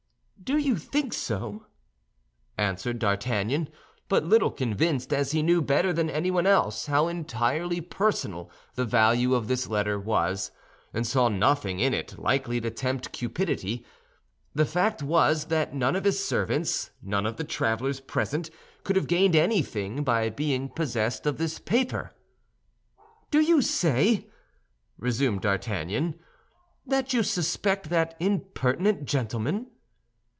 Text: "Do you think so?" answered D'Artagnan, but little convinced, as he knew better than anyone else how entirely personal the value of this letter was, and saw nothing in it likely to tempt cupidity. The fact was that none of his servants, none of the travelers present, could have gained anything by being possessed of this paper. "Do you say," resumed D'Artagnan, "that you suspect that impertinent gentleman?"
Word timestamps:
"Do 0.43 0.57
you 0.57 0.75
think 0.75 1.13
so?" 1.13 1.67
answered 2.57 2.97
D'Artagnan, 2.99 3.69
but 4.09 4.25
little 4.25 4.49
convinced, 4.51 5.13
as 5.13 5.31
he 5.33 5.43
knew 5.43 5.61
better 5.61 5.93
than 5.93 6.09
anyone 6.09 6.47
else 6.47 6.87
how 6.87 7.07
entirely 7.07 7.79
personal 7.79 8.49
the 8.73 8.83
value 8.83 9.35
of 9.35 9.47
this 9.47 9.67
letter 9.67 9.99
was, 9.99 10.51
and 10.95 11.05
saw 11.05 11.29
nothing 11.29 11.79
in 11.79 11.93
it 11.93 12.17
likely 12.17 12.59
to 12.59 12.71
tempt 12.71 13.13
cupidity. 13.13 13.85
The 14.55 14.65
fact 14.65 15.03
was 15.03 15.45
that 15.45 15.75
none 15.75 15.95
of 15.95 16.03
his 16.05 16.21
servants, 16.25 16.89
none 17.03 17.27
of 17.27 17.37
the 17.37 17.45
travelers 17.45 17.99
present, 18.01 18.49
could 18.83 18.95
have 18.95 19.07
gained 19.07 19.35
anything 19.35 20.03
by 20.03 20.29
being 20.31 20.69
possessed 20.69 21.27
of 21.27 21.37
this 21.37 21.59
paper. 21.59 22.13
"Do 23.29 23.39
you 23.41 23.61
say," 23.61 24.27
resumed 24.97 25.41
D'Artagnan, 25.41 26.19
"that 26.87 27.13
you 27.13 27.21
suspect 27.21 27.89
that 27.91 28.17
impertinent 28.19 29.05
gentleman?" 29.05 29.67